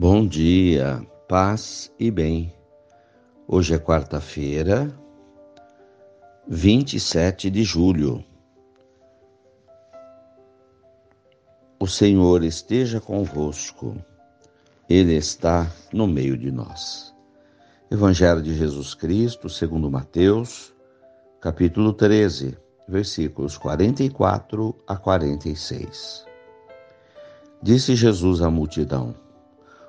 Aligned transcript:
Bom 0.00 0.28
dia, 0.28 1.04
paz 1.26 1.92
e 1.98 2.08
bem. 2.08 2.54
Hoje 3.48 3.74
é 3.74 3.80
quarta-feira, 3.80 4.96
27 6.46 7.50
de 7.50 7.64
julho. 7.64 8.24
O 11.80 11.88
Senhor 11.88 12.44
esteja 12.44 13.00
convosco, 13.00 13.96
Ele 14.88 15.16
está 15.16 15.68
no 15.92 16.06
meio 16.06 16.38
de 16.38 16.52
nós. 16.52 17.12
Evangelho 17.90 18.40
de 18.40 18.54
Jesus 18.54 18.94
Cristo, 18.94 19.48
segundo 19.48 19.90
Mateus, 19.90 20.72
capítulo 21.40 21.92
13, 21.92 22.56
versículos 22.86 23.58
44 23.58 24.76
a 24.86 24.96
46. 24.96 26.24
Disse 27.60 27.96
Jesus 27.96 28.40
à 28.40 28.48
multidão: 28.48 29.26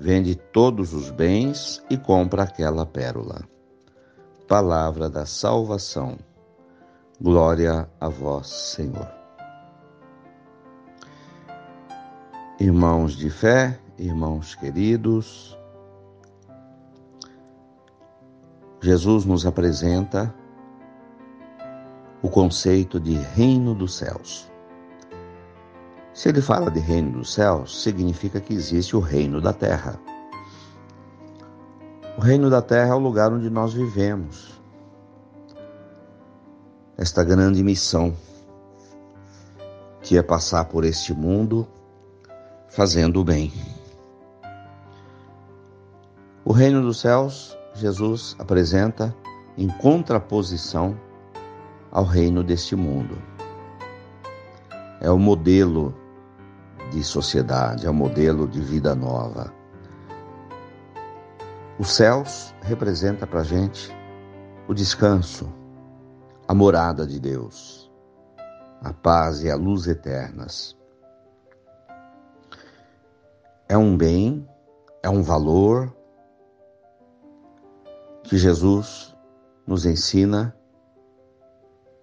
vende 0.00 0.34
todos 0.34 0.94
os 0.94 1.10
bens 1.10 1.84
e 1.90 1.96
compra 1.98 2.44
aquela 2.44 2.86
pérola. 2.86 3.46
Palavra 4.48 5.10
da 5.10 5.26
salvação. 5.26 6.16
Glória 7.20 7.86
a 8.00 8.08
vós, 8.08 8.46
Senhor. 8.46 9.06
Irmãos 12.58 13.12
de 13.12 13.28
fé, 13.28 13.78
irmãos 13.98 14.54
queridos, 14.54 15.56
Jesus 18.82 19.26
nos 19.26 19.44
apresenta 19.44 20.34
o 22.22 22.30
conceito 22.30 22.98
de 22.98 23.12
reino 23.12 23.74
dos 23.74 23.94
céus. 23.94 24.49
Se 26.20 26.28
ele 26.28 26.42
fala 26.42 26.70
de 26.70 26.78
reino 26.78 27.12
dos 27.12 27.32
céus, 27.32 27.82
significa 27.82 28.42
que 28.42 28.52
existe 28.52 28.94
o 28.94 29.00
reino 29.00 29.40
da 29.40 29.54
terra. 29.54 29.98
O 32.18 32.20
reino 32.20 32.50
da 32.50 32.60
terra 32.60 32.90
é 32.90 32.94
o 32.94 32.98
lugar 32.98 33.32
onde 33.32 33.48
nós 33.48 33.72
vivemos. 33.72 34.60
Esta 36.98 37.24
grande 37.24 37.64
missão, 37.64 38.14
que 40.02 40.18
é 40.18 40.22
passar 40.22 40.66
por 40.66 40.84
este 40.84 41.14
mundo 41.14 41.66
fazendo 42.68 43.22
o 43.22 43.24
bem. 43.24 43.50
O 46.44 46.52
reino 46.52 46.82
dos 46.82 47.00
céus, 47.00 47.56
Jesus 47.72 48.36
apresenta 48.38 49.16
em 49.56 49.68
contraposição 49.68 51.00
ao 51.90 52.04
reino 52.04 52.44
deste 52.44 52.76
mundo. 52.76 53.16
É 55.00 55.10
o 55.10 55.18
modelo 55.18 55.94
de 56.90 57.02
sociedade, 57.04 57.86
é 57.86 57.90
um 57.90 57.94
modelo 57.94 58.46
de 58.46 58.60
vida 58.60 58.94
nova. 58.94 59.52
Os 61.78 61.92
céus 61.92 62.54
representa 62.60 63.26
para 63.26 63.40
a 63.40 63.44
gente 63.44 63.90
o 64.68 64.74
descanso, 64.74 65.50
a 66.46 66.54
morada 66.54 67.06
de 67.06 67.18
Deus, 67.18 67.90
a 68.82 68.92
paz 68.92 69.42
e 69.42 69.50
a 69.50 69.56
luz 69.56 69.86
eternas. 69.86 70.76
É 73.68 73.78
um 73.78 73.96
bem, 73.96 74.46
é 75.02 75.08
um 75.08 75.22
valor 75.22 75.96
que 78.24 78.36
Jesus 78.36 79.16
nos 79.66 79.86
ensina 79.86 80.54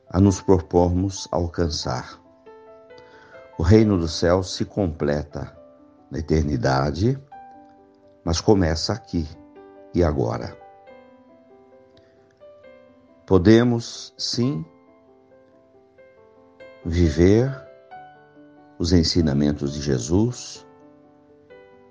a 0.10 0.20
nos 0.20 0.42
propormos 0.42 1.28
alcançar. 1.32 2.27
O 3.58 3.64
reino 3.64 3.98
dos 3.98 4.14
céus 4.20 4.54
se 4.54 4.64
completa 4.64 5.58
na 6.12 6.20
eternidade, 6.20 7.20
mas 8.24 8.40
começa 8.40 8.94
aqui 8.94 9.28
e 9.96 10.04
agora. 10.04 10.56
Podemos, 13.26 14.14
sim, 14.16 14.64
viver 16.86 17.52
os 18.78 18.94
ensinamentos 18.94 19.74
de 19.74 19.82
Jesus 19.82 20.64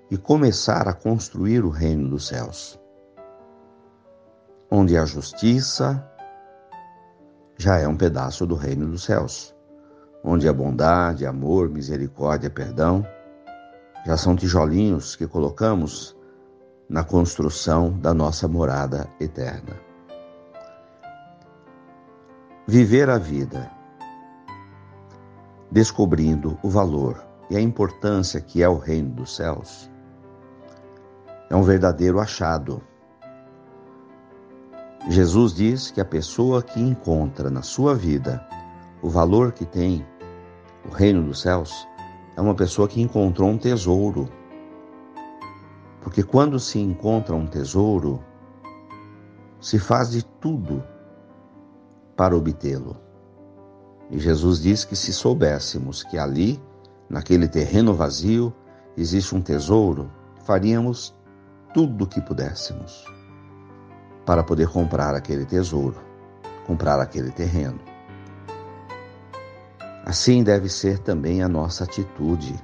e 0.09 0.17
começar 0.17 0.87
a 0.87 0.93
construir 0.93 1.65
o 1.65 1.69
reino 1.69 2.07
dos 2.07 2.27
céus, 2.27 2.79
onde 4.71 4.97
a 4.97 5.03
justiça 5.03 6.09
já 7.57 7.77
é 7.77 7.85
um 7.85 7.97
pedaço 7.97 8.47
do 8.47 8.55
reino 8.55 8.87
dos 8.87 9.03
céus 9.03 9.56
onde 10.29 10.45
a 10.49 10.51
bondade, 10.51 11.25
amor, 11.25 11.69
misericórdia, 11.69 12.49
perdão 12.49 13.07
já 14.05 14.17
são 14.17 14.35
tijolinhos 14.35 15.15
que 15.15 15.25
colocamos 15.25 16.15
na 16.89 17.01
construção 17.01 17.97
da 17.97 18.13
nossa 18.13 18.45
morada 18.45 19.07
eterna. 19.21 19.73
Viver 22.67 23.09
a 23.09 23.17
vida 23.17 23.71
descobrindo 25.71 26.57
o 26.61 26.69
valor 26.69 27.25
e 27.49 27.55
a 27.55 27.61
importância 27.61 28.41
que 28.41 28.61
é 28.61 28.67
o 28.67 28.77
reino 28.77 29.11
dos 29.11 29.33
céus 29.33 29.89
é 31.49 31.55
um 31.55 31.63
verdadeiro 31.63 32.19
achado. 32.19 32.81
Jesus 35.09 35.53
diz 35.53 35.89
que 35.89 36.01
a 36.01 36.05
pessoa 36.05 36.61
que 36.61 36.81
encontra 36.81 37.49
na 37.49 37.61
sua 37.61 37.95
vida 37.95 38.45
o 39.01 39.09
valor 39.09 39.53
que 39.53 39.65
tem 39.65 40.05
o 40.87 40.91
reino 40.91 41.23
dos 41.23 41.41
céus 41.41 41.87
é 42.35 42.41
uma 42.41 42.55
pessoa 42.55 42.87
que 42.87 43.01
encontrou 43.01 43.49
um 43.49 43.57
tesouro. 43.57 44.29
Porque 46.01 46.23
quando 46.23 46.59
se 46.59 46.79
encontra 46.79 47.35
um 47.35 47.45
tesouro, 47.45 48.23
se 49.59 49.77
faz 49.77 50.11
de 50.11 50.23
tudo 50.23 50.83
para 52.15 52.35
obtê-lo. 52.35 52.95
E 54.09 54.17
Jesus 54.17 54.61
diz 54.61 54.85
que 54.85 54.95
se 54.95 55.11
soubéssemos 55.11 56.03
que 56.03 56.17
ali, 56.17 56.61
naquele 57.09 57.47
terreno 57.47 57.93
vazio, 57.93 58.53
existe 58.95 59.35
um 59.35 59.41
tesouro, 59.41 60.09
faríamos 60.45 61.13
tudo 61.73 62.05
o 62.05 62.07
que 62.07 62.21
pudéssemos 62.21 63.05
para 64.25 64.43
poder 64.43 64.69
comprar 64.69 65.15
aquele 65.15 65.45
tesouro, 65.45 65.97
comprar 66.65 66.99
aquele 66.99 67.31
terreno. 67.31 67.79
Assim 70.07 70.41
deve 70.41 70.69
ser 70.69 70.99
também 70.99 71.43
a 71.43 71.49
nossa 71.49 71.83
atitude 71.83 72.55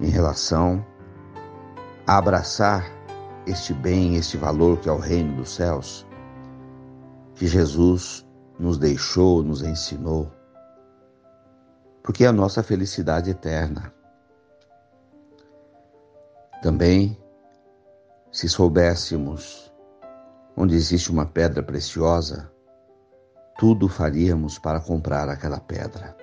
em 0.00 0.08
relação 0.08 0.82
a 2.06 2.16
abraçar 2.16 2.90
este 3.46 3.74
bem, 3.74 4.16
este 4.16 4.38
valor 4.38 4.80
que 4.80 4.88
é 4.88 4.92
o 4.92 4.96
reino 4.96 5.36
dos 5.36 5.54
céus, 5.54 6.06
que 7.34 7.46
Jesus 7.46 8.26
nos 8.58 8.78
deixou, 8.78 9.42
nos 9.42 9.60
ensinou, 9.60 10.32
porque 12.02 12.24
é 12.24 12.28
a 12.28 12.32
nossa 12.32 12.62
felicidade 12.62 13.28
eterna. 13.28 13.92
Também, 16.62 17.22
se 18.32 18.48
soubéssemos 18.48 19.70
onde 20.56 20.74
existe 20.74 21.10
uma 21.10 21.26
pedra 21.26 21.62
preciosa, 21.62 22.50
tudo 23.64 23.88
faríamos 23.88 24.58
para 24.58 24.78
comprar 24.78 25.26
aquela 25.26 25.58
pedra. 25.58 26.14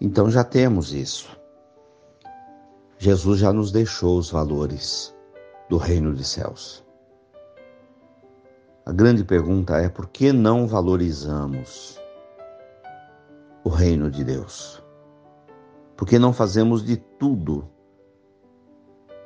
Então 0.00 0.30
já 0.30 0.42
temos 0.42 0.94
isso. 0.94 1.38
Jesus 2.96 3.38
já 3.38 3.52
nos 3.52 3.70
deixou 3.70 4.16
os 4.16 4.30
valores 4.30 5.14
do 5.68 5.76
reino 5.76 6.14
dos 6.14 6.28
céus. 6.28 6.82
A 8.86 8.90
grande 8.90 9.22
pergunta 9.22 9.76
é 9.76 9.90
por 9.90 10.08
que 10.08 10.32
não 10.32 10.66
valorizamos 10.66 12.00
o 13.62 13.68
reino 13.68 14.10
de 14.10 14.24
Deus? 14.24 14.82
Por 15.94 16.08
que 16.08 16.18
não 16.18 16.32
fazemos 16.32 16.82
de 16.82 16.96
tudo 16.96 17.68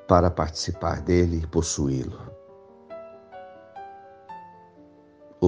para 0.08 0.32
participar 0.32 1.00
dele 1.00 1.42
e 1.44 1.46
possuí-lo? 1.46 2.31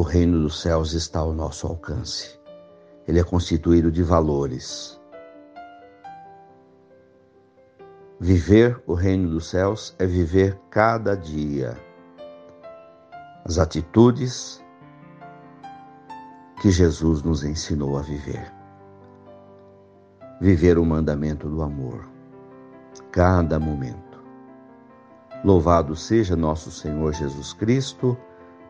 Reino 0.04 0.40
dos 0.40 0.60
céus 0.60 0.92
está 0.92 1.18
ao 1.18 1.32
nosso 1.32 1.66
alcance. 1.66 2.38
Ele 3.08 3.18
é 3.18 3.24
constituído 3.24 3.90
de 3.90 4.02
valores. 4.02 5.00
Viver 8.20 8.80
o 8.86 8.94
reino 8.94 9.28
dos 9.30 9.50
céus 9.50 9.94
é 9.98 10.06
viver 10.06 10.56
cada 10.70 11.16
dia 11.16 11.76
as 13.44 13.58
atitudes 13.58 14.64
que 16.62 16.70
Jesus 16.70 17.22
nos 17.22 17.44
ensinou 17.44 17.98
a 17.98 18.02
viver. 18.02 18.50
Viver 20.40 20.78
o 20.78 20.84
mandamento 20.84 21.48
do 21.48 21.60
amor, 21.60 22.08
cada 23.12 23.58
momento. 23.58 24.18
Louvado 25.44 25.94
seja 25.94 26.34
nosso 26.34 26.70
Senhor 26.70 27.12
Jesus 27.12 27.52
Cristo, 27.52 28.16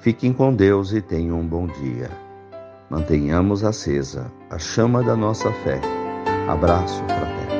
Fiquem 0.00 0.32
com 0.32 0.54
Deus 0.54 0.92
e 0.92 1.00
tenham 1.02 1.40
um 1.40 1.46
bom 1.46 1.66
dia. 1.66 2.10
Mantenhamos 2.88 3.64
acesa 3.64 4.30
a 4.48 4.58
chama 4.58 5.02
da 5.02 5.16
nossa 5.16 5.52
fé. 5.52 5.80
Abraço 6.48 7.02
fraterno. 7.04 7.57